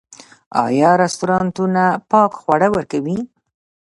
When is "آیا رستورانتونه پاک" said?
0.65-2.31